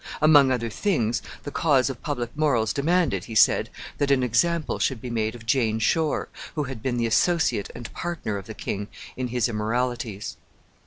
Among 0.19 0.49
other 0.49 0.71
things, 0.71 1.21
the 1.43 1.51
cause 1.51 1.87
of 1.87 2.01
public 2.01 2.35
morals 2.35 2.73
demanded, 2.73 3.25
he 3.25 3.35
said, 3.35 3.69
that 3.99 4.09
an 4.09 4.23
example 4.23 4.79
should 4.79 4.99
be 4.99 5.11
made 5.11 5.35
of 5.35 5.45
Jane 5.45 5.77
Shore, 5.77 6.27
who 6.55 6.63
had 6.63 6.81
been 6.81 6.97
the 6.97 7.05
associate 7.05 7.69
and 7.75 7.93
partner 7.93 8.39
of 8.39 8.47
the 8.47 8.55
king 8.55 8.87
in 9.15 9.27
his 9.27 9.47
immoralities. 9.47 10.37